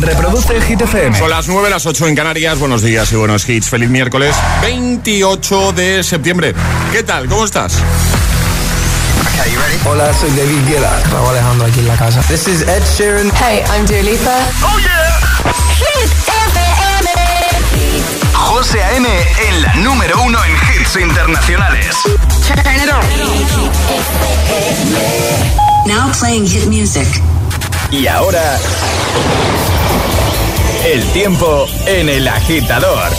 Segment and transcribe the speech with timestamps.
[0.00, 1.18] Reproduce Hit FM.
[1.18, 2.58] Son las 9, las 8 en Canarias.
[2.58, 3.68] Buenos días y buenos hits.
[3.68, 6.54] Feliz miércoles 28 de septiembre.
[6.92, 7.28] ¿Qué tal?
[7.28, 7.74] ¿Cómo estás?
[9.84, 10.98] Hola, soy David Guetta.
[11.02, 12.20] Estaba Alejandro aquí en la casa.
[12.22, 13.32] This is Ed Sheeran.
[13.40, 14.36] Hey, I'm Dua Lipa.
[14.62, 15.18] ¡Oh, yeah!
[15.78, 17.10] Hit FM.
[18.34, 19.08] José A.M.
[19.48, 21.96] en la número uno en hits internacionales.
[22.46, 23.02] Turn it on.
[25.86, 27.08] Now playing hit music.
[27.90, 28.58] Y ahora...
[30.84, 33.10] El tiempo en el agitador.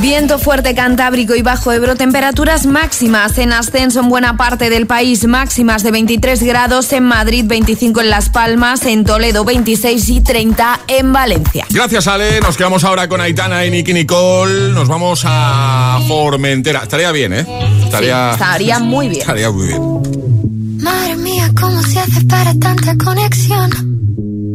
[0.00, 5.26] Viento fuerte cantábrico y bajo Ebro, temperaturas máximas en ascenso en buena parte del país,
[5.26, 10.80] máximas de 23 grados en Madrid, 25 en Las Palmas, en Toledo 26 y 30
[10.88, 11.66] en Valencia.
[11.68, 12.40] Gracias, Ale.
[12.40, 14.72] Nos quedamos ahora con Aitana y Nicky Nicole.
[14.72, 16.80] Nos vamos a Formentera.
[16.82, 17.46] Estaría bien, ¿eh?
[17.84, 19.20] Estaría, sí, estaría muy bien.
[19.20, 20.80] Estaría muy bien.
[20.82, 23.99] Madre mía, ¿cómo se hace para tanta conexión?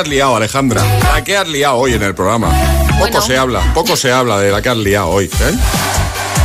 [0.00, 0.82] has liado, Alejandra.
[1.12, 2.48] La que has liado hoy en el programa.
[2.88, 3.20] Poco Bueno.
[3.22, 5.54] se habla, poco se habla de la que has liado hoy, ¿eh?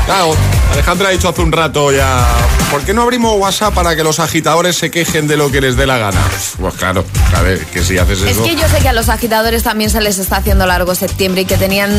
[0.06, 0.36] Claro,
[0.72, 2.26] Alejandra ha dicho hace un rato ya.
[2.70, 5.78] ¿Por qué no abrimos WhatsApp para que los agitadores se quejen de lo que les
[5.78, 6.20] dé la gana?
[6.60, 8.44] Pues claro, a ver, que si haces Es eso.
[8.44, 11.46] que yo sé que a los agitadores también se les está haciendo largo septiembre y
[11.46, 11.92] que tenían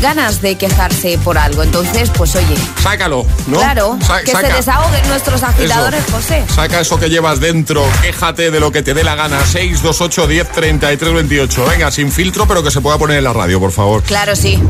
[0.00, 1.62] ganas de quejarse por algo.
[1.64, 3.58] Entonces, pues oye, Sácalo, ¿no?
[3.58, 6.16] claro, Sa- que saca se desahoguen nuestros agitadores, eso.
[6.16, 6.44] José.
[6.54, 9.40] Saca eso que llevas dentro, quéjate de lo que te dé la gana.
[9.44, 11.64] 628 10 33 28.
[11.68, 14.02] Venga, sin filtro, pero que se pueda poner en la radio, por favor.
[14.04, 14.60] Claro, sí.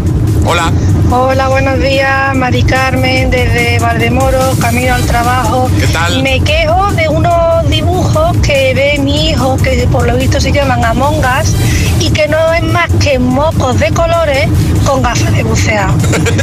[0.44, 0.73] Hola.
[1.11, 5.71] Hola, buenos días, Mari Carmen, desde Valdemoro, camino al trabajo.
[5.79, 6.23] ¿Qué tal?
[6.23, 10.85] Me quejo de unos dibujos que ve mi hijo, que por lo visto se llaman
[10.85, 11.55] Among Us,
[12.00, 14.49] y que no es más que mocos de colores
[14.87, 15.91] con gafas de bucear.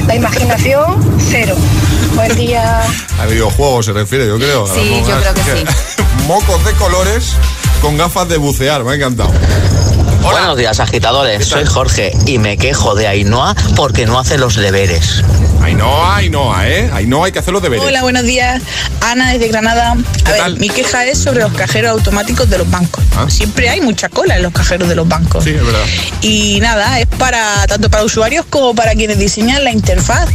[0.07, 1.56] La imaginación, cero.
[2.16, 2.81] Buen día.
[3.19, 4.68] A videojuegos se refiere, yo creo.
[4.68, 5.66] Sí, yo creo que
[6.28, 7.34] Mocos de colores
[7.81, 9.31] con gafas de bucear, me ha encantado.
[10.23, 10.39] Hola.
[10.39, 11.45] Buenos días, agitadores.
[11.45, 15.23] Soy Jorge y me quejo de Ainhoa porque no hace los deberes.
[15.61, 16.89] Ainhoa, Ainhoa, ¿eh?
[16.93, 17.85] Ainhoa hay que hacer los deberes.
[17.85, 18.61] Hola, buenos días.
[19.01, 19.91] Ana desde Granada.
[19.91, 20.57] A ver, tal?
[20.57, 23.03] mi queja es sobre los cajeros automáticos de los bancos.
[23.15, 23.25] Ah.
[23.29, 25.43] Siempre hay mucha cola en los cajeros de los bancos.
[25.43, 25.85] Sí, es verdad.
[26.21, 30.29] Y nada, es para tanto para usuarios como para quienes diseñan la interfaz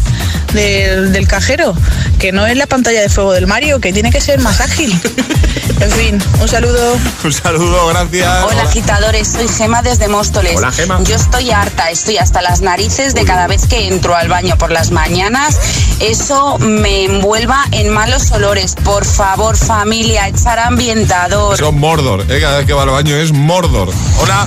[0.52, 1.74] del, del cajero,
[2.18, 4.98] que no es la pantalla de fuego del Mario, que tiene que ser más ágil.
[5.82, 6.96] En fin, un saludo.
[7.24, 8.44] Un saludo, gracias.
[8.44, 10.58] Hola agitadores, soy Gema desde Móstoles.
[10.58, 11.02] Hola, Gema.
[11.02, 14.70] Yo estoy harta, estoy hasta las narices de cada vez que entro al baño por
[14.70, 15.58] las mañanas.
[15.98, 18.74] Eso me envuelva en malos olores.
[18.84, 21.54] Por favor, familia, echar ambientador.
[21.54, 22.38] Es Mordor, ¿eh?
[22.38, 23.88] Cada vez que va al baño es Mordor.
[24.20, 24.46] Hola,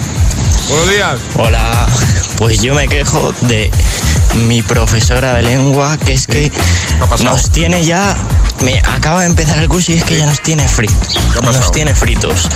[0.70, 1.16] buenos días.
[1.38, 1.88] Hola,
[2.38, 3.72] pues yo me quejo de
[4.48, 6.52] mi profesora de lengua, que es que
[7.24, 8.16] nos tiene ya,
[8.62, 11.96] me acaba de empezar el curso y es que ya nos tiene fritos, nos tiene
[11.96, 12.48] fritos.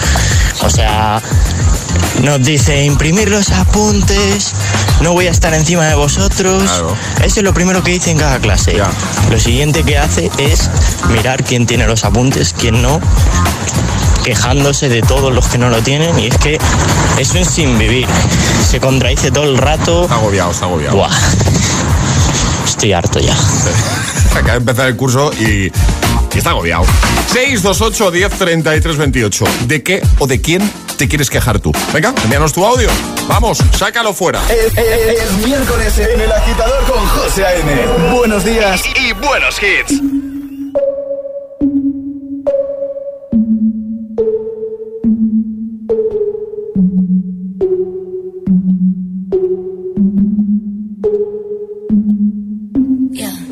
[0.61, 1.21] O sea,
[2.23, 4.53] nos dice imprimir los apuntes,
[5.01, 6.63] no voy a estar encima de vosotros.
[6.63, 6.95] Claro.
[7.23, 8.75] Eso es lo primero que dice en cada clase.
[8.75, 8.89] Ya.
[9.29, 10.69] Lo siguiente que hace es
[11.09, 12.99] mirar quién tiene los apuntes, quién no
[14.23, 16.59] quejándose de todos los que no lo tienen y es que
[17.17, 18.07] es un sin vivir.
[18.69, 20.03] Se contradice todo el rato.
[20.03, 20.97] Está agobiado, está agobiado.
[20.97, 21.17] Buah.
[22.65, 23.35] Estoy harto ya.
[24.33, 25.71] Acaba de empezar el curso y,
[26.33, 26.85] y está agobiado.
[27.33, 29.45] 628 10 33 28.
[29.65, 31.71] ¿De qué o de quién te quieres quejar tú?
[31.93, 32.89] Venga, envíanos tu audio.
[33.29, 34.41] Vamos, sácalo fuera.
[34.49, 38.11] Es, es- es miércoles en el agitador con José A.M.
[38.13, 39.93] Buenos días y buenos hits.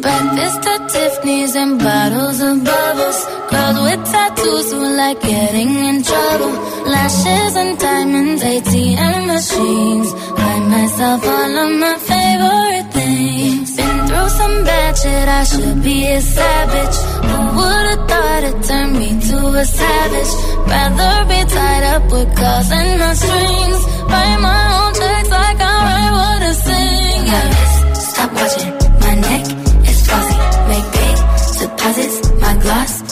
[0.02, 3.26] Breakfast at Tiffany's and bottles of bubbles.
[3.52, 3.97] Girls with
[4.28, 6.52] tattoos who like getting in trouble.
[6.94, 10.10] Lashes and diamonds, ATM machines.
[10.38, 13.76] Buy myself all of my favorite things.
[13.78, 16.98] Been through some bad shit, I should be a savage.
[17.28, 20.32] Who would've thought it turned me to a savage?
[20.72, 23.82] Rather be tied up with calls and no strings.
[24.12, 27.22] Write my own checks like I write what I sing.
[27.32, 27.94] Yeah.
[28.12, 28.72] Stop watching
[29.04, 29.44] my neck
[29.90, 30.38] is flossy.
[30.70, 31.18] Make big
[31.60, 32.18] deposits.
[32.42, 33.07] My gloss.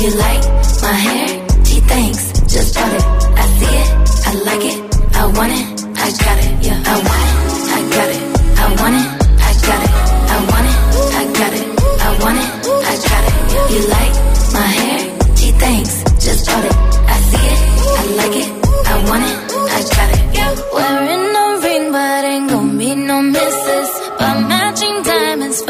[0.00, 0.42] You like
[0.80, 1.28] my hair?
[1.62, 2.32] Gee, thanks.
[2.48, 3.04] Just bought it.
[3.04, 3.88] I see it.
[4.28, 4.78] I like it.
[5.14, 5.66] I want it.
[5.94, 6.64] I got it.
[6.64, 6.82] Yeah.
[6.86, 7.34] I want it.
[7.68, 8.22] I got it.
[8.56, 9.08] I want it.
[9.44, 9.92] I got it.
[10.32, 10.76] I want it.
[11.12, 11.66] I got it.
[12.00, 12.50] I want it.
[12.90, 13.34] I got it.
[13.72, 14.14] You like
[14.54, 14.98] my hair?
[15.36, 16.02] Gee, thanks.
[16.24, 16.74] Just bought it.
[16.74, 17.60] I see it.
[18.00, 18.48] I like it.
[18.86, 19.49] I want it.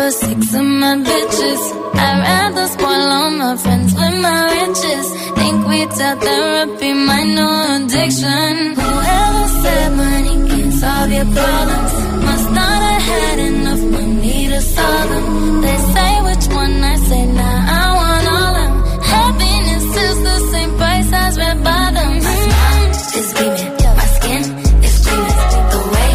[0.01, 1.63] For six of my bitches.
[2.05, 5.07] I'd rather spoil all my friends with my riches.
[5.39, 8.53] Think we tell therapy my new addiction.
[8.81, 11.93] Whoever said money can solve your problems
[12.29, 15.61] must not have had enough money to solve them.
[15.65, 18.73] They say which one I say nah, I want all them.
[19.15, 22.25] Happiness is the same price as red bottoms.
[22.29, 24.43] My smile is beaming, my skin
[24.87, 25.67] is gleaming.
[25.75, 26.13] The way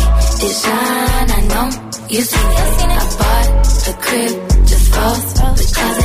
[0.48, 1.68] it shine, I know
[2.14, 3.05] you seen it.
[5.76, 6.05] The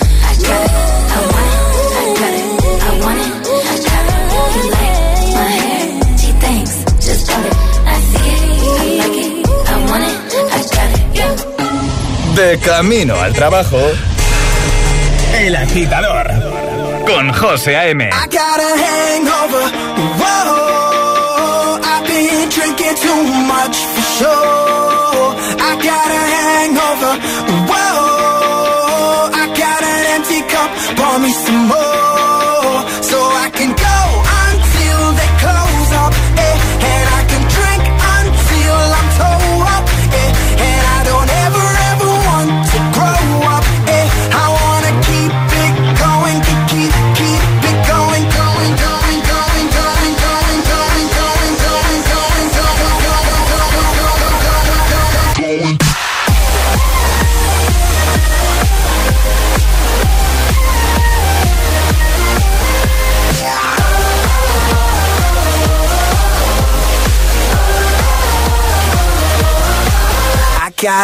[0.41, 0.71] I got it,
[1.11, 1.61] I want it,
[1.93, 2.45] I got it,
[2.81, 4.17] I want it, I got it.
[4.55, 4.95] You like
[5.35, 5.83] my hair?
[6.17, 6.73] Gee, thanks,
[7.05, 7.55] just bought it.
[7.85, 8.41] I see it,
[8.79, 9.31] I like it,
[9.69, 10.15] I want it,
[10.51, 11.33] I got it, yeah.
[12.35, 13.79] De camino al trabajo.
[15.39, 16.27] El agitador.
[17.07, 18.03] Con José A.M.
[18.03, 19.65] I got a hangover.
[20.19, 24.60] Whoa, I've been drinking too much for sure.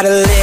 [0.02, 0.37] Got a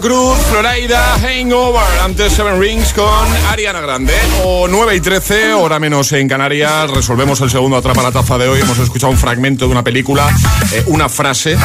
[0.00, 2.00] Cruz, Florida, Hangover.
[2.02, 3.06] Antes Seven Rings con
[3.50, 4.14] Ariana Grande.
[4.44, 6.90] O 9 y 13, hora menos en Canarias.
[6.90, 8.60] Resolvemos el segundo Atrapa la Taza de hoy.
[8.60, 10.26] Hemos escuchado un fragmento de una película,
[10.72, 11.56] eh, una frase,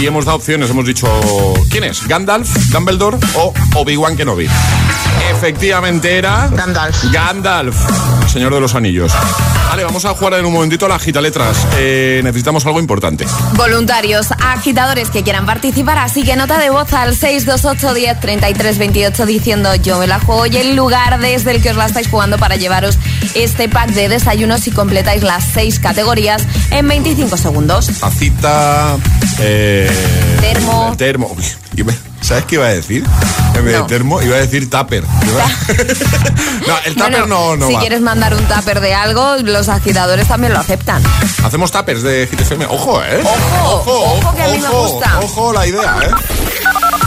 [0.00, 0.70] y hemos dado opciones.
[0.70, 1.06] Hemos dicho,
[1.70, 2.06] ¿quién es?
[2.06, 4.48] ¿Gandalf, Dumbledore o Obi-Wan Kenobi?
[5.30, 6.48] Efectivamente era...
[6.52, 7.04] Gandalf.
[7.12, 7.76] Gandalf,
[8.32, 9.12] Señor de los Anillos.
[9.68, 11.66] Vale, vamos a jugar en un momentito a la gita letras.
[11.76, 13.26] Eh, necesitamos algo importante.
[13.56, 19.26] Voluntarios, agitadores que quieran participar, así que nota de voz al 628 10 33 28
[19.26, 22.38] diciendo yo me la juego y el lugar desde el que os la estáis jugando
[22.38, 22.98] para llevaros
[23.34, 27.86] este pack de desayunos si completáis las seis categorías en 25 segundos.
[27.98, 28.96] Tacita.
[29.40, 29.90] Eh,
[30.40, 30.94] Termo.
[30.96, 31.34] Termo.
[31.36, 31.44] Uy,
[32.20, 33.04] ¿Sabes qué iba a decir?
[33.54, 33.82] En vez No.
[33.82, 35.04] de termo, iba a decir tupper.
[36.66, 37.80] no, el tupper Bueno, no, no si va.
[37.80, 41.02] quieres mandar un tupper de algo, los agitadores también lo aceptan.
[41.44, 42.66] Hacemos tuppers de Hit FM.
[42.66, 43.22] Ojo, ¿eh?
[43.64, 45.20] Ojo, ojo, que a mí me ojo, gusta.
[45.20, 46.10] Ojo la idea, ¿eh?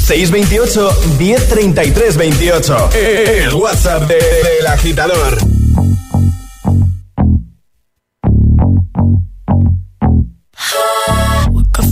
[0.06, 2.90] 628 1033 28.
[2.94, 4.16] El WhatsApp de-
[4.60, 5.38] del agitador.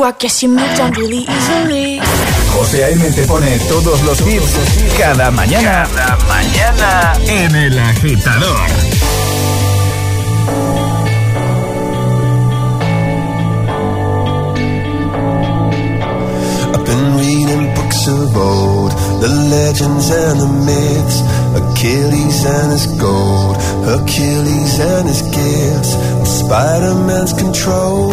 [0.00, 2.00] you, I guess you moved on really easily.
[2.52, 3.10] José A.M.
[3.14, 4.52] te pone todos los hits
[4.98, 5.86] cada mañana.
[5.94, 8.60] Cada mañana en El Agitador.
[16.72, 21.18] I've been reading books of old, the legends and the myths,
[21.60, 25.92] Achilles and his gold, Hercules and his gifts,
[26.40, 28.12] Spider-Man's control,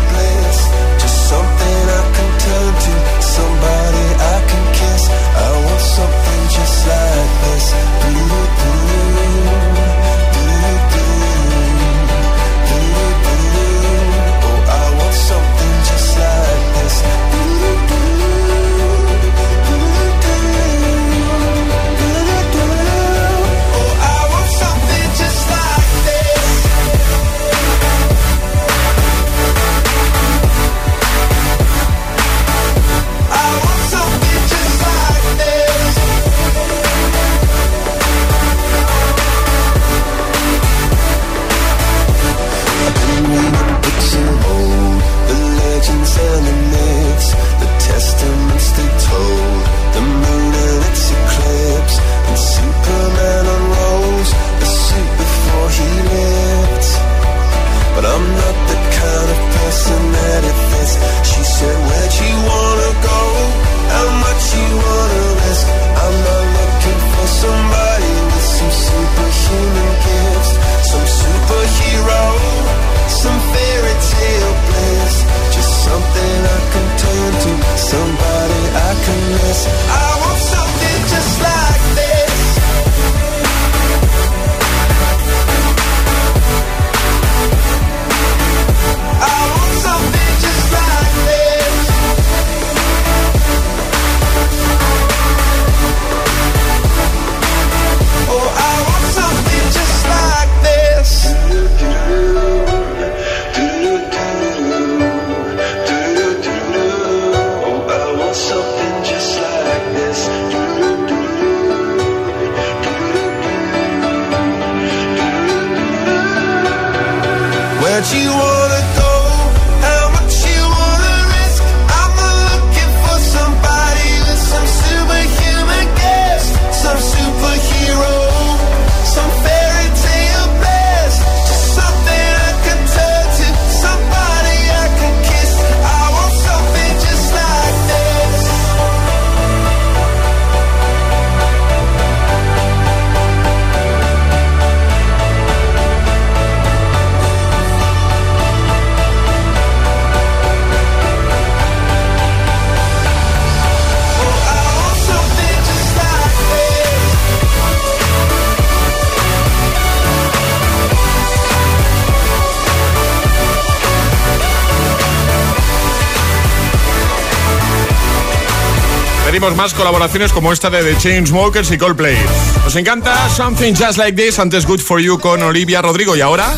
[169.55, 172.17] Más colaboraciones como esta de The Chainsmokers y Coldplay.
[172.63, 176.15] Nos encanta Something Just Like This, antes Good For You con Olivia Rodrigo.
[176.15, 176.53] Y ahora,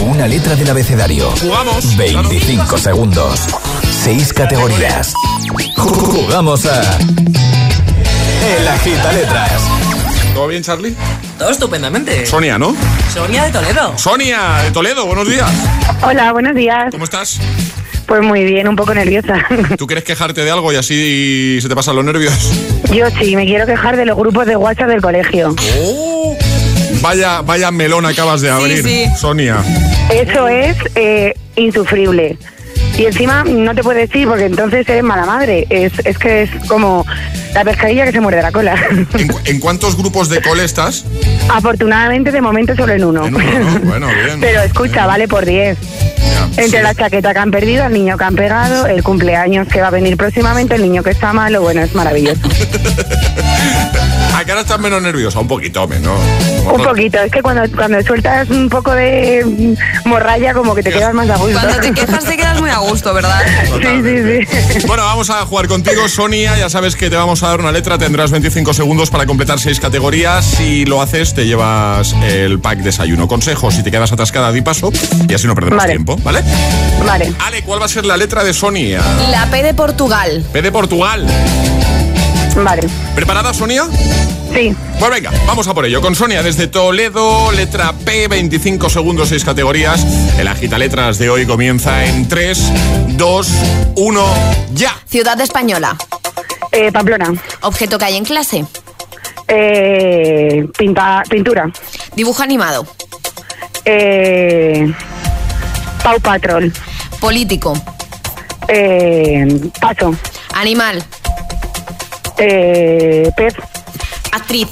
[0.00, 1.30] Una letra del abecedario.
[1.40, 1.96] Jugamos.
[1.96, 3.40] 25 segundos.
[4.02, 5.12] 6 categorías.
[5.76, 6.80] Jugamos a.
[8.58, 9.62] El Agita Letras.
[10.34, 10.96] ¿todo bien, Charlie?
[11.38, 12.24] Todo estupendamente.
[12.26, 12.74] Sonia, ¿no?
[13.12, 13.98] Sonia de Toledo.
[13.98, 15.50] Sonia, de Toledo, buenos días.
[16.02, 16.86] Hola, buenos días.
[16.90, 17.38] ¿Cómo estás?
[18.10, 19.46] Pues muy bien, un poco nerviosa.
[19.78, 22.34] ¿Tú quieres quejarte de algo y así se te pasan los nervios?
[22.92, 25.54] Yo sí, me quiero quejar de los grupos de WhatsApp del colegio.
[27.02, 29.04] Vaya, vaya melón acabas de abrir, sí.
[29.16, 29.58] Sonia.
[30.12, 32.36] Eso es eh, insufrible.
[32.98, 35.68] Y encima no te puedes decir porque entonces eres mala madre.
[35.70, 37.06] Es, es que es como
[37.54, 38.74] la pescadilla que se muerde la cola.
[39.44, 41.04] ¿En cuántos grupos de cole estás?
[41.48, 43.26] Afortunadamente de momento solo en uno.
[43.26, 43.80] En uno, ¿no?
[43.80, 44.40] Bueno, bien.
[44.40, 45.78] Pero escucha, vale por 10.
[46.56, 49.88] Entre la chaqueta que han perdido, el niño que han pegado, el cumpleaños que va
[49.88, 52.40] a venir próximamente, el niño que está malo, bueno, es maravilloso.
[54.34, 56.18] ¿A qué hora ahora estás menos nerviosa, un poquito menos.
[56.64, 60.90] Un poquito, es que cuando, cuando sueltas un poco de mm, morralla como que te
[60.92, 61.58] quedas más a gusto.
[61.60, 63.42] Cuando te quejas te quedas muy a gusto, ¿verdad?
[63.80, 64.86] Sí, sí, sí.
[64.86, 66.56] Bueno, vamos a jugar contigo, Sonia.
[66.58, 67.98] Ya sabes que te vamos a dar una letra.
[67.98, 70.44] Tendrás 25 segundos para completar seis categorías.
[70.44, 73.28] Si lo haces, te llevas el pack desayuno.
[73.28, 74.92] Consejos, si te quedas atascada, di paso
[75.28, 75.92] y así no perdemos Vale.
[75.92, 76.42] tiempo, ¿vale?
[77.06, 77.32] Vale.
[77.40, 79.02] Ale, ¿cuál va a ser la letra de Sonia?
[79.30, 80.44] La P de Portugal.
[80.52, 81.26] P de Portugal.
[82.64, 82.82] Vale.
[83.14, 83.84] ¿Preparada, Sonia?
[84.54, 84.74] Sí.
[84.98, 86.00] Pues venga, vamos a por ello.
[86.00, 90.04] Con Sonia desde Toledo, letra P, 25 segundos, 6 categorías.
[90.38, 92.72] El agita letras de hoy comienza en 3,
[93.16, 93.48] 2,
[93.96, 94.26] 1,
[94.74, 94.94] ya.
[95.06, 95.96] Ciudad española.
[96.72, 97.32] Eh, Pamplona.
[97.62, 98.64] Objeto que hay en clase.
[99.48, 101.70] Eh, pinta, pintura.
[102.14, 102.86] Dibujo animado.
[103.84, 104.92] Eh,
[106.02, 106.72] Pau Patrol.
[107.20, 107.72] Político.
[108.68, 110.14] Eh, paso.
[110.54, 111.02] Animal.
[112.42, 113.54] Eh, pez.
[114.32, 114.66] Actriz.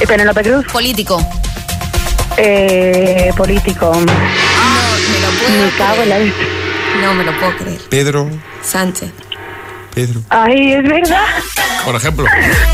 [0.00, 0.66] Eh, Penélope Cruz.
[0.72, 1.24] Político.
[2.36, 3.92] Eh, político.
[3.94, 6.18] No, me lo puedo Me cago en la.
[7.00, 7.80] No me lo puedo creer.
[7.88, 8.28] Pedro,
[8.62, 9.10] Sánchez.
[9.94, 10.22] Pedro.
[10.28, 11.24] Ay, es verdad.
[11.84, 12.26] Por ejemplo.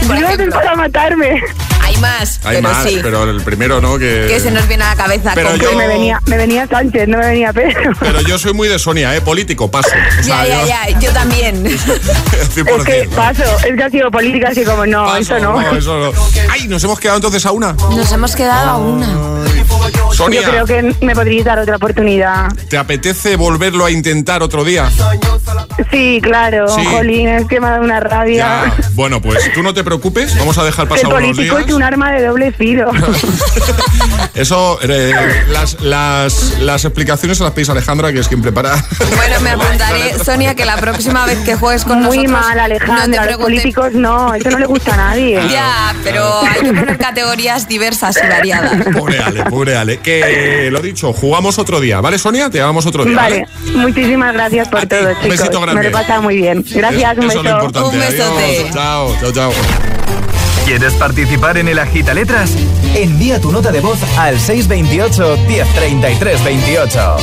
[0.06, 0.44] Por ejemplo.
[0.44, 1.42] intentar matarme.
[2.00, 2.98] Hay más, Hay pero más, sí.
[3.02, 3.98] pero el primero, ¿no?
[3.98, 5.32] Que, Que se nos viene a la cabeza.
[5.34, 7.92] Pero con- yo- me venía, me venía Sánchez, no me venía Pedro.
[8.00, 9.20] Pero yo soy muy de Sonia, ¿eh?
[9.20, 9.90] Político, paso.
[10.20, 10.98] O sea, Ya, ya, yo- ya.
[11.00, 11.62] Yo también.
[12.54, 13.16] 100%, Es que ¿no?
[13.16, 15.60] paso, es que ha sido política así como no, Paso, eso no.
[15.76, 16.12] eso no.
[16.50, 17.72] Ay, nos hemos quedado entonces a una.
[17.74, 19.06] Nos hemos quedado a una.
[20.20, 22.52] Sonia, Yo creo que me podríais dar otra oportunidad.
[22.68, 24.88] ¿te apetece volverlo a intentar otro día?
[25.90, 26.84] Sí, claro, Sí.
[26.84, 28.36] Jolín, es que me ha dado una rabia.
[28.66, 28.74] Ya.
[28.94, 31.68] Bueno, pues tú no te preocupes, vamos a dejar El pasar unos político días.
[31.68, 32.90] es un arma de doble filo.
[34.34, 35.12] Eso, eh,
[35.48, 38.74] las, las, las explicaciones se las pedís a Alejandra, que es quien prepara.
[39.16, 42.46] Bueno, me apuntaré, Sonia, que la próxima vez que juegues con Muy nosotros.
[42.46, 42.96] mal, Alejandra.
[43.06, 45.40] no te los pregunte- políticos no, eso no le gusta a nadie.
[45.50, 48.72] Ya, pero hay que poner categorías diversas y variadas.
[48.96, 49.98] Pobre Ale, pobre Ale.
[50.20, 52.50] Que lo dicho, jugamos otro día, ¿vale, Sonia?
[52.50, 53.16] Te llamamos otro día.
[53.16, 55.28] Vale, muchísimas gracias por A ti, todo, un chicos.
[55.28, 55.74] besito grande.
[55.74, 56.64] Me lo he pasado muy bien.
[56.74, 57.38] Gracias, un es beso.
[57.48, 57.88] importante.
[57.88, 58.70] Un besote.
[58.72, 59.52] Chao, chao, chao.
[60.66, 62.52] ¿Quieres participar en el Agita Letras?
[62.94, 67.16] Envía tu nota de voz al 628 1033 28.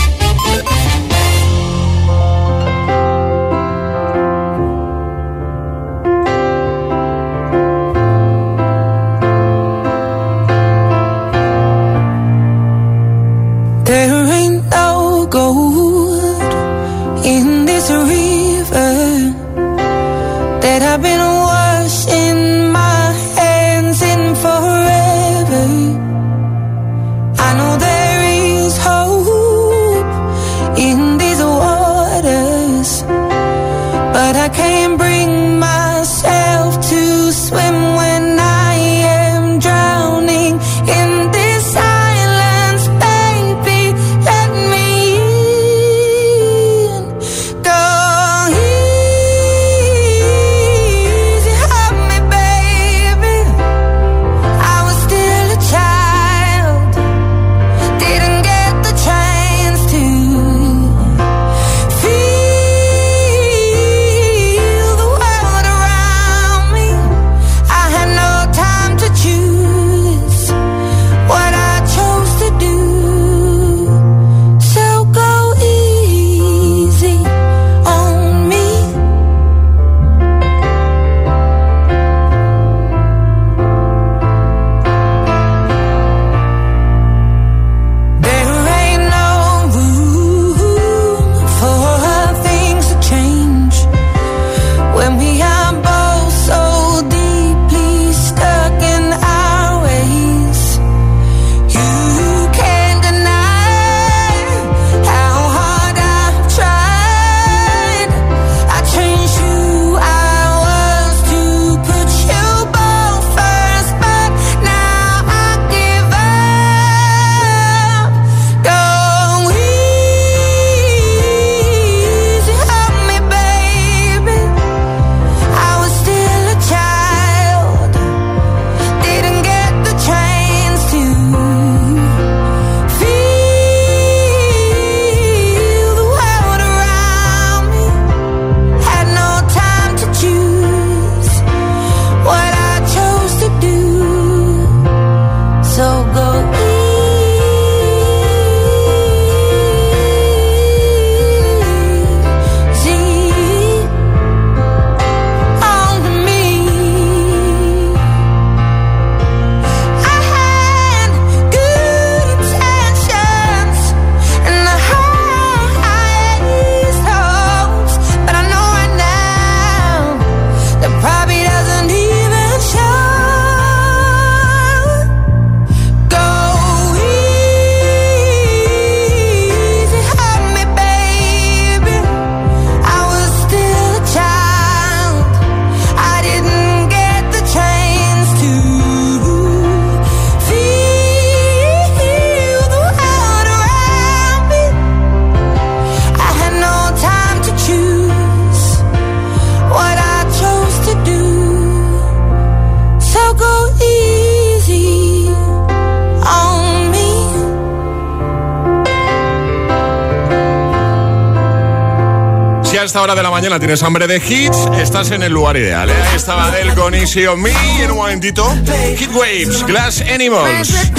[213.68, 215.90] Tienes hambre de hits, estás en el lugar ideal.
[215.90, 215.94] ¿eh?
[215.94, 218.50] Ahí estaba Del con Easy on Me y en un momentito
[218.98, 220.90] Hit Waves, Glass Animals.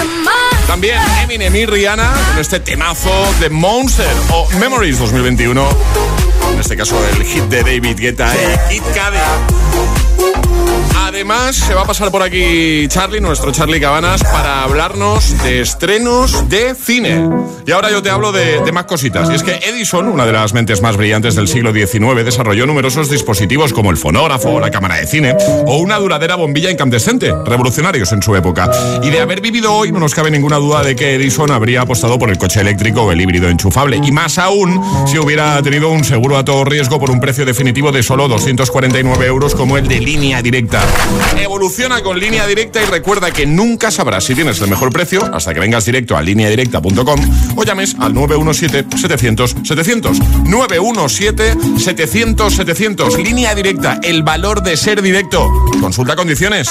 [0.67, 5.67] También Eminem y Rihanna con este temazo de Monster o Memories 2021.
[6.53, 8.31] En este caso el hit de David Guetta
[8.69, 10.08] Kid Cudi.
[11.19, 16.49] Además, se va a pasar por aquí Charlie, nuestro Charlie Cabanas, para hablarnos de estrenos
[16.49, 17.29] de cine.
[17.67, 19.29] Y ahora yo te hablo de, más cositas.
[19.29, 23.11] Y es que Edison, una de las mentes más brillantes del siglo XIX, desarrolló numerosos
[23.11, 28.23] dispositivos como el fonógrafo, la cámara de cine o una duradera bombilla incandescente, revolucionarios en
[28.23, 28.71] su época.
[29.03, 32.17] Y de haber vivido hoy, no nos cabe ninguna duda de que Edison habría apostado
[32.17, 34.01] por el coche eléctrico o el híbrido enchufable.
[34.03, 37.91] Y más aún si hubiera tenido un seguro a todo riesgo por un precio definitivo
[37.91, 40.81] de solo 249 euros como el de línea directa.
[41.37, 45.55] Evoluciona con línea directa y recuerda que nunca sabrás si tienes el mejor precio hasta
[45.55, 47.21] que vengas directo a lineadirecta.com
[47.57, 50.19] o llames al 917-700-700.
[50.45, 53.23] 917-700-700.
[53.23, 55.49] Línea directa, el valor de ser directo.
[55.81, 56.69] Consulta condiciones.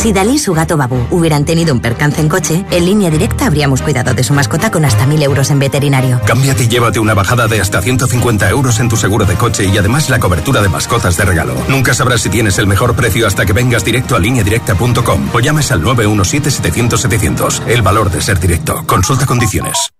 [0.00, 3.44] Si Dalí y su gato Babu hubieran tenido un percance en coche, en línea directa
[3.44, 6.22] habríamos cuidado de su mascota con hasta 1000 euros en veterinario.
[6.24, 9.76] Cámbiate y llévate una bajada de hasta 150 euros en tu seguro de coche y
[9.76, 11.52] además la cobertura de mascotas de regalo.
[11.68, 15.70] Nunca sabrás si tienes el mejor precio hasta que vengas directo a lineadirecta.com o llames
[15.70, 17.66] al 917-700-700.
[17.66, 18.82] El valor de ser directo.
[18.86, 19.92] Consulta condiciones.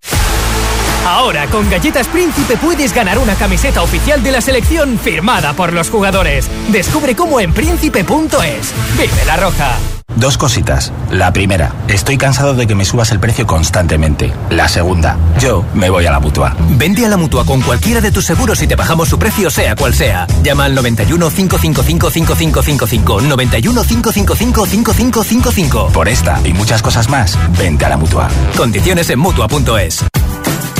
[1.07, 5.91] Ahora con Galletas Príncipe puedes ganar una camiseta oficial de la selección firmada por los
[5.91, 6.49] jugadores.
[6.69, 8.75] Descubre cómo en príncipe.es.
[8.99, 9.79] Vive la roja.
[10.17, 10.93] Dos cositas.
[11.11, 14.33] La primera, estoy cansado de que me subas el precio constantemente.
[14.51, 16.57] La segunda, yo me voy a la mutua.
[16.71, 19.77] Vente a la mutua con cualquiera de tus seguros y te bajamos su precio, sea
[19.77, 20.27] cual sea.
[20.43, 23.21] Llama al 91 555 5555.
[23.23, 25.89] 91 555 5555.
[25.93, 28.29] Por esta y muchas cosas más, vente a la mutua.
[28.57, 30.05] Condiciones en mutua.es.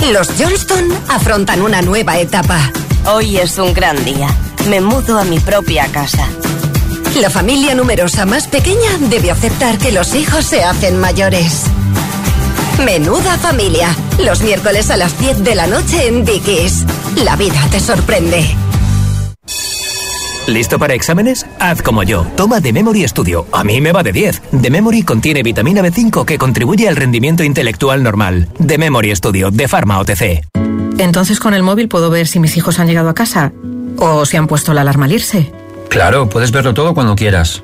[0.09, 2.59] Los Johnston afrontan una nueva etapa.
[3.13, 4.27] Hoy es un gran día.
[4.67, 6.27] Me mudo a mi propia casa.
[7.21, 11.65] La familia numerosa más pequeña debe aceptar que los hijos se hacen mayores.
[12.83, 13.95] Menuda familia.
[14.19, 16.83] Los miércoles a las 10 de la noche en Dickies.
[17.23, 18.57] La vida te sorprende.
[20.47, 21.45] ¿Listo para exámenes?
[21.59, 22.25] Haz como yo.
[22.35, 23.45] Toma The Memory Studio.
[23.51, 24.41] A mí me va de 10.
[24.61, 28.47] The Memory contiene vitamina B5 que contribuye al rendimiento intelectual normal.
[28.65, 30.45] The Memory Studio de Pharma OTC.
[30.97, 33.53] Entonces con el móvil puedo ver si mis hijos han llegado a casa
[33.97, 35.51] o si han puesto la alarma al irse.
[35.89, 37.63] Claro, puedes verlo todo cuando quieras.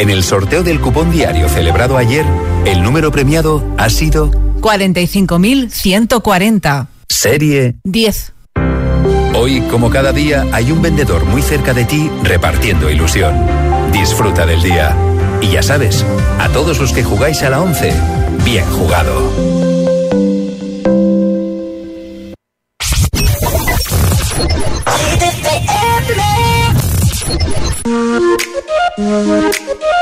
[0.00, 2.24] En el sorteo del cupón diario celebrado ayer,
[2.64, 4.30] el número premiado ha sido
[4.62, 6.86] 45.140.
[7.06, 8.32] Serie 10.
[9.34, 13.46] Hoy, como cada día, hay un vendedor muy cerca de ti repartiendo ilusión.
[13.92, 14.96] Disfruta del día.
[15.42, 16.02] Y ya sabes,
[16.38, 17.92] a todos los que jugáis a la 11,
[18.42, 19.30] bien jugado.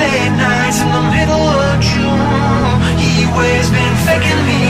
[0.00, 2.80] late nights in the middle of June.
[3.02, 4.69] He always been faking me.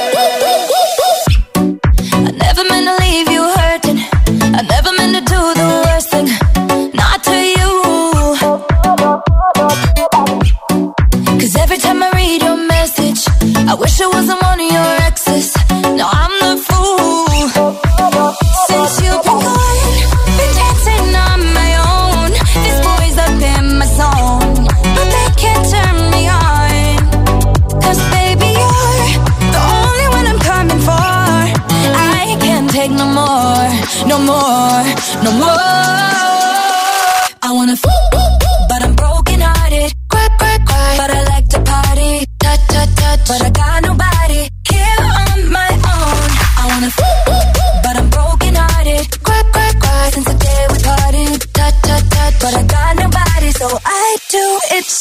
[14.01, 15.00] It wasn't one of your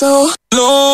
[0.00, 0.89] so low.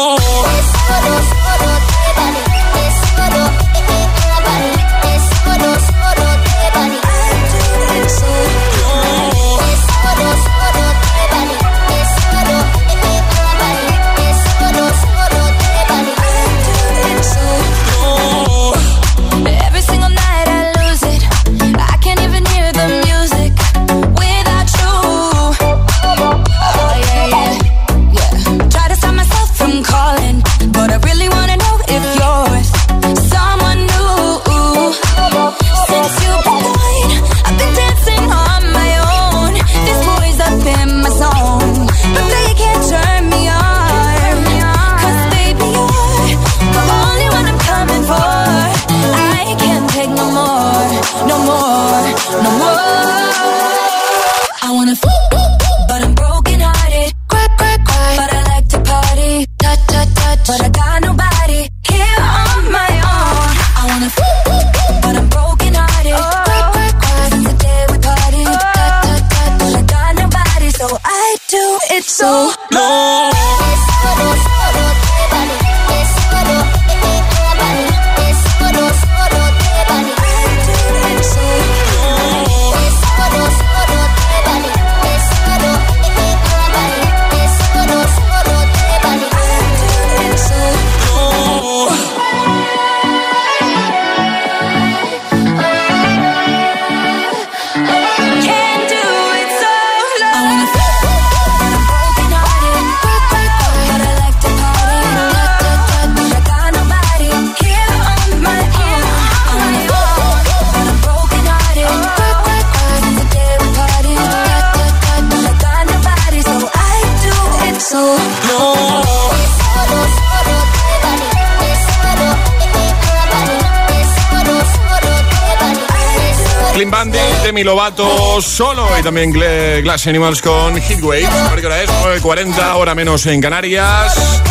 [127.57, 131.27] Demi Lovato solo y también Glass Animals con Heatwave.
[131.49, 131.89] ¿Por qué hora es?
[131.89, 134.43] 9.40, hora menos en Canarias.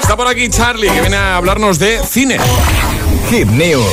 [0.00, 2.38] Está por aquí Charlie, que viene a hablarnos de cine.
[3.28, 3.84] Hit News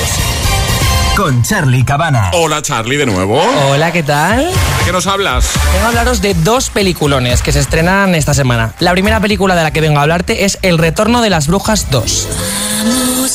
[1.18, 2.32] con Charlie Cabana.
[2.36, 3.44] Hola Charlie, de nuevo.
[3.70, 4.46] Hola, ¿qué tal?
[4.46, 5.52] ¿De qué nos hablas?
[5.74, 8.76] Vengo a hablaros de dos peliculones que se estrenan esta semana.
[8.80, 11.92] La primera película de la que vengo a hablarte es El Retorno de las Brujas
[11.92, 12.28] 2.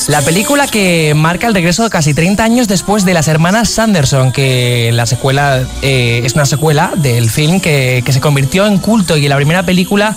[0.09, 4.31] La película que marca el regreso de casi 30 años después de las hermanas Sanderson,
[4.31, 9.17] que la secuela eh, es una secuela del film que, que se convirtió en culto
[9.17, 10.15] y la primera película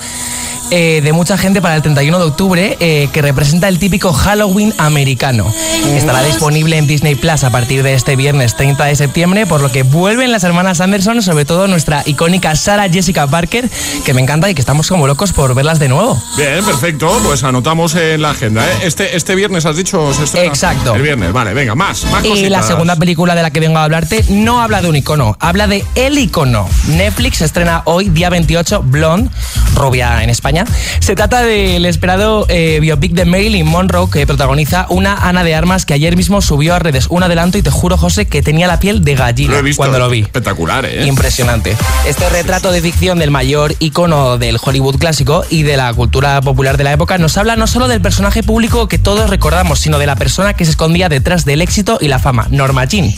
[0.70, 4.74] eh, de mucha gente para el 31 de octubre eh, que representa el típico Halloween
[4.78, 5.52] americano.
[5.94, 9.70] Estará disponible en Disney Plus a partir de este viernes 30 de septiembre, por lo
[9.70, 13.68] que vuelven las hermanas Anderson, sobre todo nuestra icónica Sarah Jessica Parker,
[14.04, 16.22] que me encanta y que estamos como locos por verlas de nuevo.
[16.36, 17.20] Bien, perfecto.
[17.24, 18.66] Pues anotamos en la agenda.
[18.66, 18.78] ¿eh?
[18.84, 20.46] Este, este viernes has dicho se estrena?
[20.46, 20.94] Exacto.
[20.94, 23.84] El viernes, vale, venga, más, más Y la segunda película de la que vengo a
[23.84, 26.68] hablarte no habla de un icono, habla de el icono.
[26.88, 29.30] Netflix estrena hoy, día 28, Blonde,
[29.74, 30.61] rubia en España.
[31.00, 35.86] Se trata del esperado eh, biopic de Marilyn Monroe que protagoniza una Ana de Armas
[35.86, 38.78] que ayer mismo subió a redes un adelanto y te juro, José, que tenía la
[38.80, 39.80] piel de gallina Lo he visto.
[39.80, 40.20] cuando lo vi.
[40.20, 41.06] Espectacular, ¿eh?
[41.06, 41.76] Impresionante.
[42.06, 46.76] Este retrato de ficción del mayor icono del Hollywood clásico y de la cultura popular
[46.76, 50.06] de la época nos habla no solo del personaje público que todos recordamos, sino de
[50.06, 53.12] la persona que se escondía detrás del éxito y la fama, Norma Jean.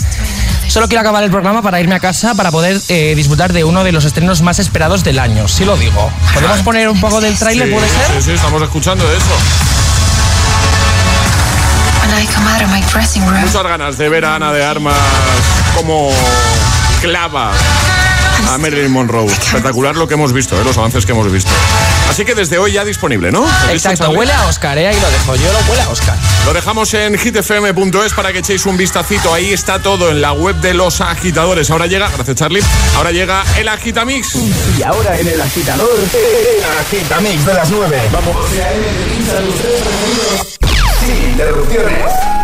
[0.69, 3.85] Solo quiero acabar el programa para irme a casa para poder eh, disfrutar de uno
[3.85, 6.11] de los estrenos más esperados del año, sí lo digo.
[6.33, 8.07] ¿Podemos poner un poco del tráiler, Sí, puede ser?
[8.07, 9.37] Sí, sí, estamos escuchando eso.
[13.47, 14.95] Muchas ganas de ver a Ana de Armas
[15.75, 16.11] como
[17.01, 17.53] clava
[18.51, 19.27] a Marilyn Monroe.
[19.27, 20.65] Espectacular lo que hemos visto, ¿eh?
[20.65, 21.51] los avances que hemos visto.
[22.09, 23.45] Así que desde hoy ya disponible, ¿no?
[23.47, 24.89] ¿Has visto, Exacto, huele a Oscar, ¿eh?
[24.89, 26.17] Ahí lo dejo, yo lo huele a Oscar.
[26.47, 29.33] Lo dejamos en hitfm.es para que echéis un vistacito.
[29.33, 31.71] Ahí está todo en la web de los agitadores.
[31.71, 32.63] Ahora llega, gracias Charlie,
[32.97, 34.35] ahora llega el Agitamix.
[34.79, 38.03] Y ahora en el agitador, el agitamix de las 9.
[38.13, 38.37] Vamos.
[41.01, 42.44] Sin interrupciones.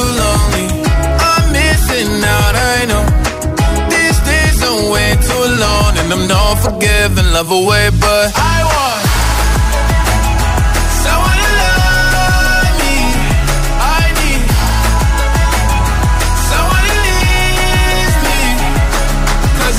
[6.51, 9.03] won't forgive and love away, but I want
[11.03, 12.95] someone to love me.
[13.79, 14.43] I need
[16.51, 16.99] someone to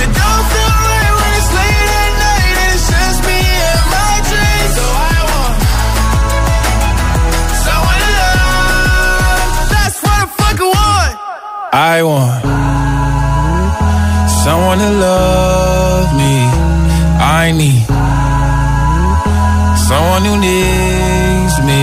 [0.05, 4.15] it don't feel right when it's late at night and it's just me and my
[4.31, 4.73] dreams.
[4.79, 5.57] So I want
[7.67, 9.45] someone to love.
[9.75, 11.13] That's what I fucking want.
[11.73, 12.41] I want
[14.45, 15.62] someone to love
[17.45, 17.83] I need
[19.89, 21.83] someone who needs me.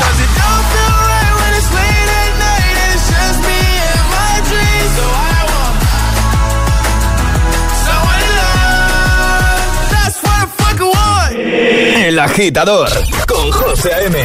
[0.00, 4.04] Cause it don't feel right when it's late at night and it's just me and
[4.16, 4.92] my dreams.
[4.98, 5.76] So I want
[7.86, 9.64] someone to love.
[9.94, 11.32] That's what I fucking want.
[12.04, 12.90] El agitador
[13.30, 14.16] con José A.M.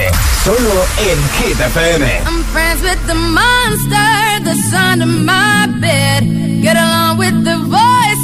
[0.43, 2.03] Solo en Hit FM.
[2.27, 4.11] I'm friends with the monster
[4.43, 6.21] that's under my bed.
[6.61, 7.57] Get along with the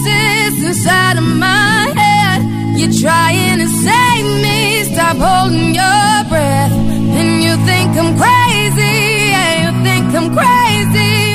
[0.05, 2.41] voices inside of my head.
[2.77, 6.71] You're trying to save me, stop holding your breath.
[6.71, 8.95] And you think I'm crazy,
[9.31, 11.34] yeah, you think I'm crazy.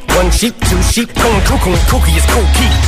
[0.17, 2.45] One sheep, two sheep, going cuckoo and kooky is cool.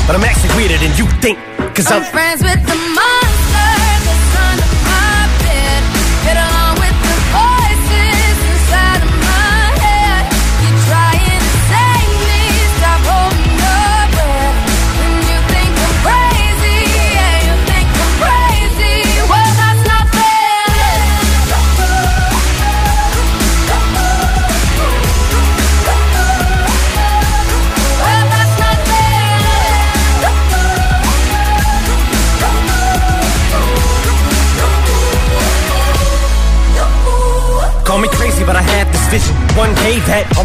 [0.08, 1.40] But I'm actually weirder than you think.
[1.76, 3.43] Cause I'm I'm friends with the monster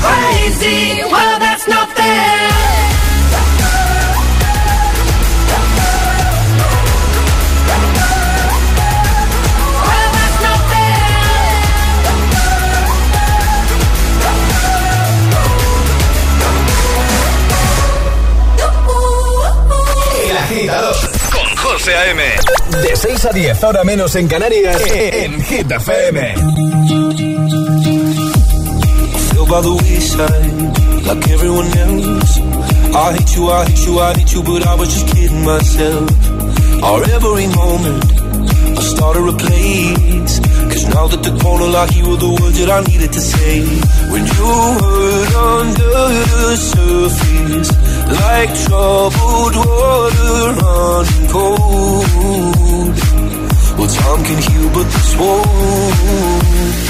[0.00, 1.02] crazy.
[1.04, 2.48] Well, that's not fair.
[9.86, 10.60] Well, that's not
[20.28, 20.96] El agitador
[21.32, 22.22] con José A.M.
[22.82, 26.34] De 6 a 10, ahora menos en Canarias, en Hit FM.
[29.50, 32.38] By the wayside, like everyone else.
[32.94, 36.08] I hate you, I hate you, I hate you, but I was just kidding myself.
[36.84, 38.04] Our every moment,
[38.78, 40.38] I started a place.
[40.70, 43.66] Cause now that the corner lock, you were the words that I needed to say.
[44.12, 44.50] When you
[44.86, 45.98] hurt under
[46.30, 47.70] the surface,
[48.22, 52.94] like troubled water running cold.
[53.78, 56.89] Well, time can heal, but this won't.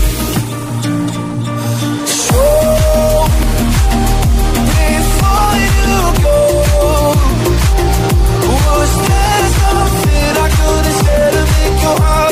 [8.97, 12.30] There's nothing I couldn't say to make your heart.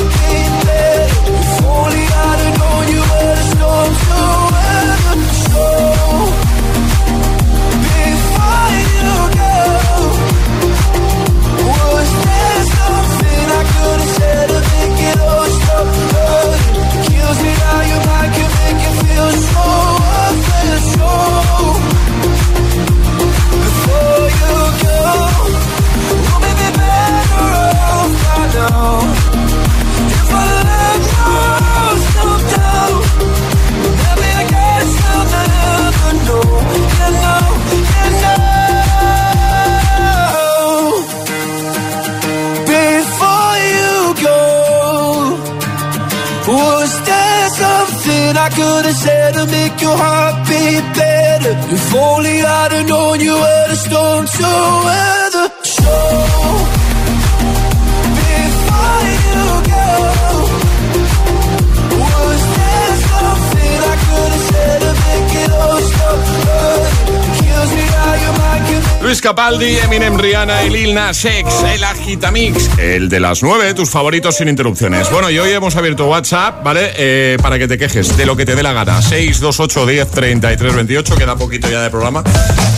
[69.60, 70.18] Capaldi, Eminem,
[70.66, 75.12] y Lil Nas el Agitamix, el de las 9, tus favoritos sin interrupciones.
[75.12, 76.94] Bueno, y hoy hemos abierto WhatsApp, ¿vale?
[76.96, 79.02] Eh, para que te quejes de lo que te dé la gana.
[79.02, 82.24] 628 10 33 28, queda poquito ya de programa.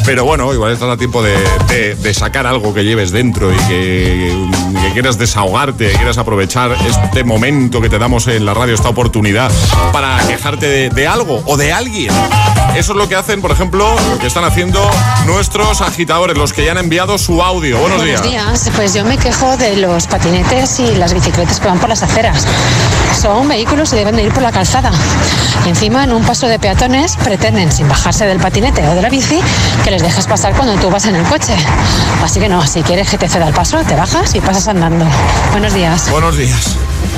[0.05, 1.35] Pero bueno, igual estás a tiempo de,
[2.01, 4.47] de- sacar algo que lleves dentro y que,
[4.93, 9.51] quieras desahogarte, que quieras aprovechar este momento que te damos en la radio, esta oportunidad
[9.93, 12.11] para quejarte de algo o de alguien.
[12.75, 14.89] Eso es lo que hacen, por ejemplo, lo que están haciendo
[15.25, 17.77] nuestros agitadores, los que ya han enviado su audio.
[17.77, 18.61] Buenos, Buenos días.
[18.61, 18.71] días.
[18.75, 22.47] Pues yo me quejo de los patinetes y las bicicletas que van por las aceras.
[23.19, 24.91] Son vehículos y deben de ir por la calzada.
[25.65, 29.09] Y encima, en un paso de peatones, pretenden, sin bajarse del patinete o de la
[29.09, 29.39] bici,
[29.83, 31.55] que les dejes pasar cuando tú vas en el coche.
[32.23, 35.05] Así que no, si quieres que te ceda el paso, te bajas y pasas andando.
[35.51, 36.09] Buenos días.
[36.09, 36.77] Buenos días.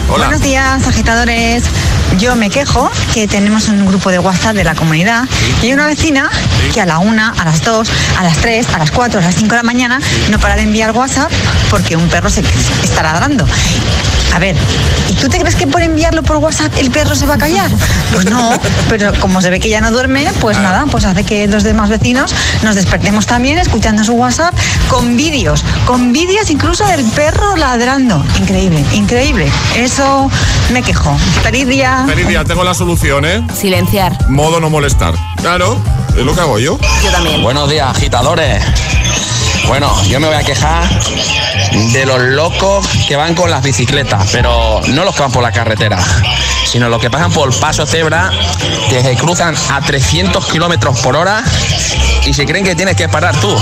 [0.09, 0.25] Hola.
[0.25, 1.63] Buenos días, agitadores.
[2.17, 5.23] Yo me quejo que tenemos un grupo de WhatsApp de la comunidad
[5.61, 6.29] y hay una vecina
[6.73, 9.35] que a la una, a las dos, a las tres, a las cuatro, a las
[9.35, 9.99] cinco de la mañana
[10.29, 11.31] no para de enviar WhatsApp
[11.69, 12.41] porque un perro se
[12.83, 13.45] está ladrando.
[14.33, 14.55] A ver,
[15.09, 17.69] ¿y tú te crees que por enviarlo por WhatsApp el perro se va a callar?
[18.11, 18.51] Pues no,
[18.89, 21.89] pero como se ve que ya no duerme, pues nada, pues hace que los demás
[21.89, 24.55] vecinos nos despertemos también escuchando su WhatsApp
[24.89, 28.25] con vídeos, con vídeos incluso del perro ladrando.
[28.39, 29.51] Increíble, increíble.
[29.75, 30.29] Eso
[30.71, 31.15] me quejo.
[31.43, 32.03] Feliz día.
[32.07, 33.45] Feliz día, tengo la solución, ¿eh?
[33.55, 34.29] Silenciar.
[34.29, 35.13] Modo no molestar.
[35.37, 35.79] Claro,
[36.15, 36.77] es lo que hago yo.
[37.03, 37.41] Yo también.
[37.41, 38.63] Buenos días, agitadores.
[39.67, 40.83] Bueno, yo me voy a quejar
[41.71, 45.51] de los locos que van con las bicicletas, pero no los que van por la
[45.51, 45.97] carretera,
[46.65, 48.29] sino los que pasan por el paso cebra,
[48.89, 51.43] que se cruzan a 300 kilómetros por hora
[52.25, 53.55] y se creen que tienes que parar tú,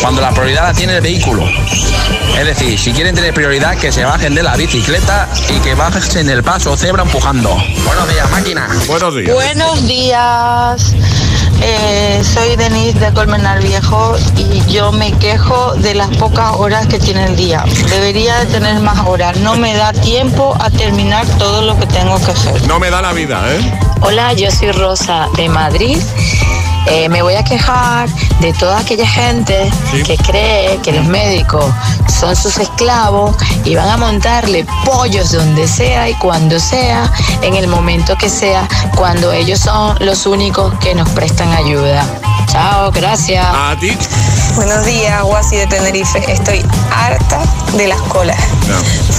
[0.00, 1.44] cuando la prioridad la tiene el vehículo.
[2.38, 6.18] Es decir, si quieren tener prioridad, que se bajen de la bicicleta y que bajen
[6.18, 7.56] en el paso cebra empujando.
[7.84, 8.68] Buenos días, máquina.
[8.86, 10.94] Buenos Buenos días.
[11.60, 16.98] Eh, soy Denise de Colmenar Viejo y yo me quejo de las pocas horas que
[16.98, 17.64] tiene el día.
[17.88, 19.36] Debería de tener más horas.
[19.38, 22.66] No me da tiempo a terminar todo lo que tengo que hacer.
[22.66, 23.80] No me da la vida, ¿eh?
[24.02, 25.98] Hola, yo soy Rosa de Madrid.
[26.90, 28.08] Eh, me voy a quejar
[28.40, 29.70] de toda aquella gente
[30.06, 31.64] que cree que los médicos
[32.18, 37.10] son sus esclavos y van a montarle pollos donde sea y cuando sea,
[37.42, 38.66] en el momento que sea,
[38.96, 42.06] cuando ellos son los únicos que nos prestan ayuda.
[42.50, 43.44] Chao, gracias.
[43.46, 43.96] A ti.
[44.56, 46.24] Buenos días, Guasi de Tenerife.
[46.32, 47.40] Estoy harta
[47.76, 48.38] de las colas.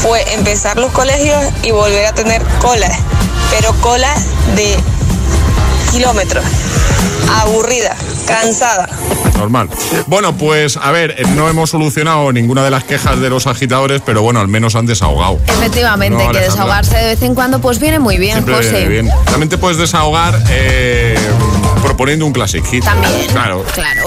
[0.01, 2.97] Fue empezar los colegios y volver a tener colas,
[3.51, 4.75] pero colas de
[5.91, 6.43] kilómetros.
[7.41, 7.95] Aburrida,
[8.27, 8.89] cansada.
[9.37, 9.69] Normal.
[10.07, 14.01] Bueno, pues a ver, eh, no hemos solucionado ninguna de las quejas de los agitadores,
[14.05, 15.39] pero bueno, al menos han desahogado.
[15.47, 18.71] Efectivamente, No, que desahogarse de vez en cuando pues viene muy bien, Siempre José.
[18.71, 19.09] viene bien.
[19.25, 21.17] También te puedes desahogar eh,
[21.83, 22.83] proponiendo un classic hit.
[22.83, 23.27] También.
[23.31, 23.63] Claro.
[23.73, 24.03] Claro.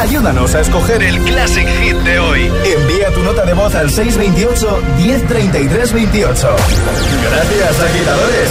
[0.00, 2.52] Ayúdanos a escoger el Classic Hit de hoy.
[2.64, 6.56] Envía tu nota de voz al 628 1033 28.
[7.30, 8.50] Gracias, agitadores.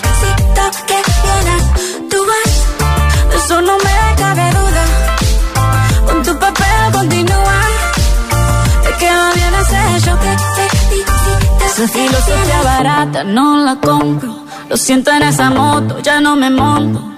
[0.00, 2.50] felicito que bien actúas.
[3.30, 4.84] De eso no me cabe duda.
[6.06, 7.60] Con tu papel continúa.
[8.84, 10.16] Te queda bien ese show.
[10.18, 11.66] Te felicito.
[11.66, 14.44] Esa filosofía barata no la compro.
[14.68, 17.17] Lo siento en esa moto, ya no me monto.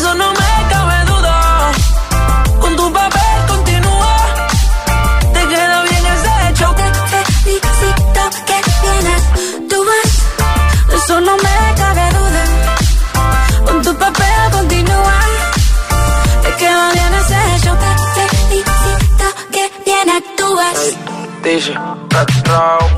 [0.00, 1.72] Eso no me cabe duda.
[2.58, 4.16] Con tu papel continúa.
[5.34, 6.74] Te queda bien ese hecho.
[7.10, 10.12] Te felicito que actúas.
[10.88, 12.44] De eso no me cabe duda.
[13.66, 15.18] Con tu papel continúa.
[16.44, 17.72] Te queda bien ese hecho.
[18.16, 19.64] Te felicito que
[20.18, 20.78] actúas.
[21.44, 22.89] Dice, Hablándote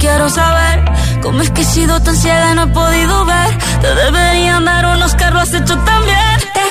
[0.00, 0.84] quiero saber.
[1.22, 3.58] Cómo es que he sido tan ciega y no he podido ver.
[3.82, 6.69] Te deberían dar unos carros has hecho también.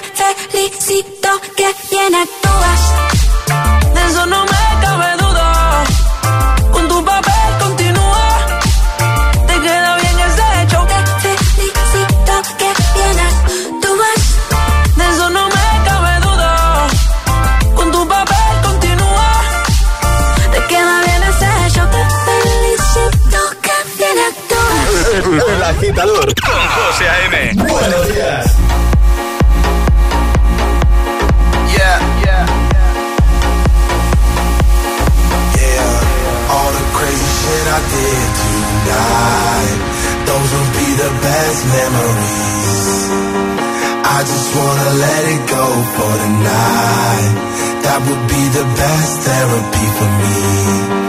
[25.89, 27.53] Agitador con José A.M.
[27.55, 28.45] Buenos días.
[31.75, 32.45] Yeah, yeah,
[35.57, 36.51] yeah.
[36.51, 39.77] All the crazy shit I did tonight.
[40.27, 43.09] Those will be the best memories.
[44.05, 45.65] I just wanna let it go
[45.95, 47.33] for tonight.
[47.83, 51.08] That would be the best therapy for me.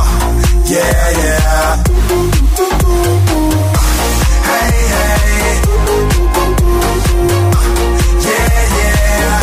[0.71, 1.83] Yeah, yeah.
[4.47, 5.61] Hey, hey.
[8.25, 9.35] Yeah, yeah.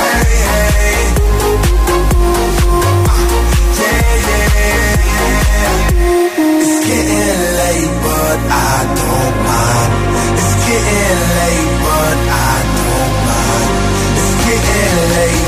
[0.00, 1.00] Hey, hey.
[3.80, 4.98] Yeah, yeah.
[6.62, 9.92] It's getting late, but I don't mind.
[10.40, 13.72] It's getting late, but I don't mind.
[14.18, 15.47] It's getting late,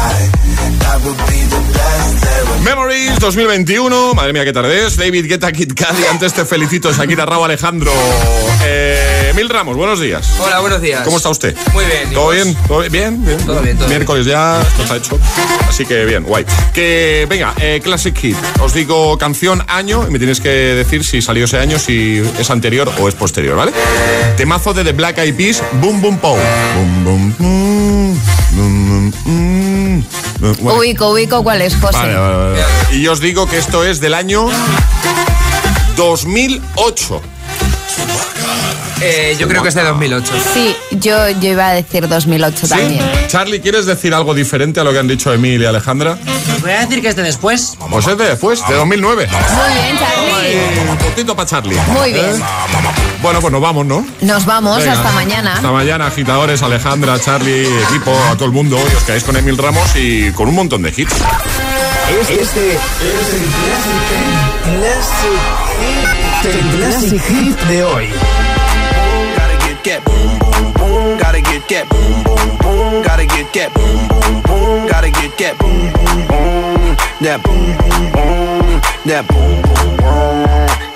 [3.21, 4.13] 2021.
[4.15, 4.97] Madre mía, qué tarde es.
[4.97, 6.05] David Guetta, Kid Cudi.
[6.09, 7.91] Antes te felicito, Shakira Rao, Alejandro.
[8.65, 10.27] Eh, Mil Ramos, buenos días.
[10.39, 11.03] Hola, buenos días.
[11.03, 11.55] ¿Cómo está usted?
[11.71, 12.11] Muy bien.
[12.11, 12.57] ¿y ¿Todo bien?
[12.67, 13.25] ¿Todo bien?
[13.25, 13.37] Bien.
[13.45, 15.19] Todo bien, todo Miércoles ya, esto está hecho.
[15.69, 16.45] Así que bien, guay.
[16.73, 18.35] Que venga, eh, Classic Hit.
[18.59, 22.49] Os digo canción, año, y me tienes que decir si salió ese año, si es
[22.49, 23.71] anterior o es posterior, ¿vale?
[24.35, 26.37] Temazo de The Black Eyed Peas, Boom Boom Pow.
[26.75, 28.19] Boom Boom Boom.
[28.51, 29.60] Boom Boom Boom.
[30.41, 31.97] Bueno, Ubico, ubico cuál es, José.
[31.97, 32.63] Vale, vale, vale.
[32.91, 34.49] Y yo os digo que esto es del año
[35.95, 37.21] 2008.
[39.03, 40.33] Eh, yo creo que es de 2008.
[40.53, 43.03] Sí, yo, yo iba a decir 2008 también.
[43.27, 46.17] Charlie, ¿quieres decir algo diferente a lo que han dicho Emil y Alejandra?
[46.61, 47.77] Voy a decir que es de después.
[47.89, 49.27] Pues es de después, de 2009.
[49.27, 50.89] Muy bien, Charlie.
[50.89, 51.77] Un puntito para Charlie.
[51.87, 52.35] Muy bien.
[52.35, 53.10] ¿Eh?
[53.21, 54.03] Bueno, pues nos vamos, ¿no?
[54.21, 54.93] Nos vamos, Venga.
[54.93, 55.53] hasta mañana.
[55.53, 58.77] Hasta mañana, agitadores, Alejandra, Charlie, equipo, a todo el mundo.
[58.91, 61.13] Y os quedáis con Emil Ramos y con un montón de hits.
[62.09, 62.77] Este es el
[66.77, 68.07] Classic, Hit de hoy.
[69.37, 71.17] Gotta get that boom boom boom.
[71.17, 73.03] Gotta get that boom boom boom.
[73.03, 74.87] Gotta get that boom boom boom.
[74.87, 76.95] Gotta get that boom boom boom.
[77.21, 78.81] That boom boom boom.
[79.05, 79.97] That boom boom boom.
[79.97, 80.90] Boom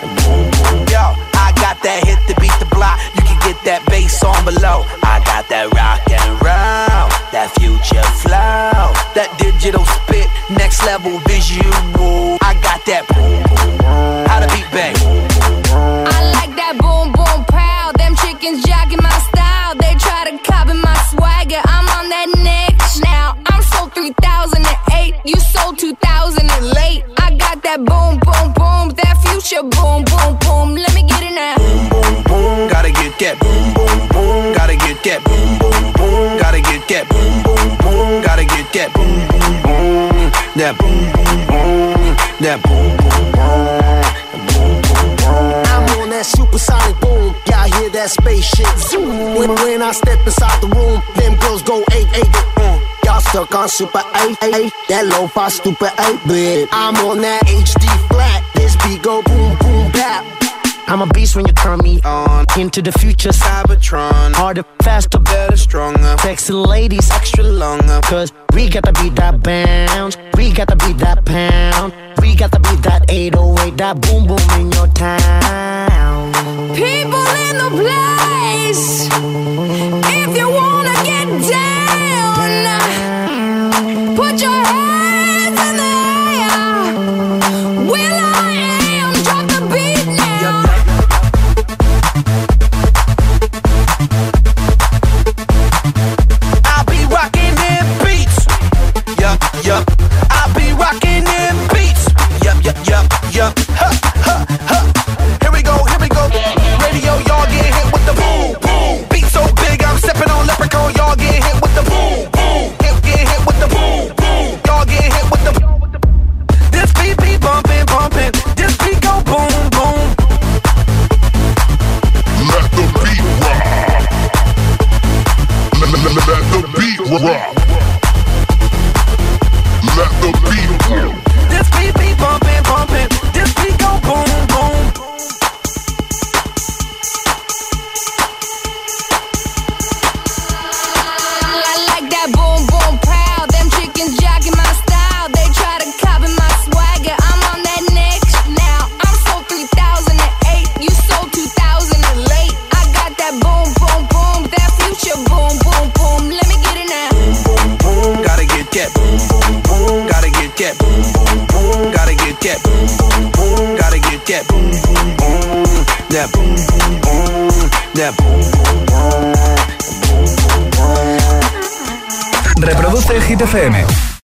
[1.86, 2.98] that hit to beat the block.
[3.14, 4.82] You can get that bass on below.
[5.06, 7.06] I got that rock and roll.
[7.30, 8.90] That future flow.
[9.14, 10.26] That digital spit.
[10.50, 12.42] Next level visual.
[12.42, 14.26] I got that boom boom boom.
[14.26, 14.98] How to beat bang.
[16.10, 17.94] I like that boom boom pow.
[17.94, 19.78] Them chickens jogging my style.
[19.78, 21.62] They try to copy my swagger.
[21.70, 23.38] I'm on that next now.
[23.46, 25.22] I'm sold 3008.
[25.22, 26.02] You sold 2000
[26.50, 27.06] and late.
[27.22, 28.90] I got that boom boom boom.
[28.98, 30.68] That future boom boom boom.
[30.74, 31.65] Let me get it now.
[33.26, 34.54] That boom boom boom.
[34.54, 36.38] Gotta get that boom boom boom.
[36.38, 38.22] Gotta get that boom boom boom.
[38.22, 40.30] Gotta get that boom boom boom.
[40.54, 42.14] That boom boom boom.
[42.38, 43.66] That boom boom boom.
[45.74, 47.34] I'm on that supersonic boom.
[47.50, 49.34] Y'all hear that spaceship zoom.
[49.34, 52.30] When, when I step inside the room, them girls go eight eight.
[52.62, 52.78] Mm.
[53.06, 54.72] Y'all stuck on super eight eight.
[54.90, 56.70] That low fi stupid eight bit.
[56.72, 58.46] I'm on that HD flat.
[58.54, 60.45] This beat go boom boom bap.
[60.88, 62.46] I'm a beast when you turn me on.
[62.58, 64.34] Into the future, Cybertron.
[64.34, 66.16] harder, faster, Better, stronger.
[66.20, 68.00] sexy ladies, Extra longer.
[68.04, 70.18] Cause we got to beat that bounce.
[70.38, 71.94] We got to beat that pound.
[72.22, 76.34] We got to beat that 808, that boom boom in your town.
[76.76, 79.08] People in the place.
[79.10, 81.85] If you wanna get down,